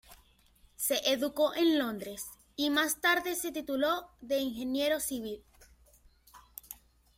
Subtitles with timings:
[0.77, 5.43] Se educó en Londres; y más tarde se tituló de Ingeniero Civil.